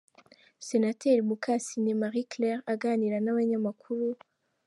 Senateri 0.67 1.21
Mukasine 1.29 1.91
Marie 2.01 2.29
Claire 2.31 2.61
aganira 2.73 3.17
n’abanyamakuru. 3.21 4.07